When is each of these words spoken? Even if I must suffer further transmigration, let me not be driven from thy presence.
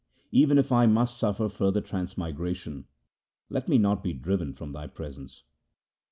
Even 0.31 0.57
if 0.57 0.71
I 0.71 0.87
must 0.87 1.15
suffer 1.19 1.47
further 1.47 1.79
transmigration, 1.79 2.85
let 3.51 3.67
me 3.69 3.77
not 3.77 4.01
be 4.01 4.13
driven 4.13 4.51
from 4.51 4.71
thy 4.73 4.87
presence. 4.87 5.43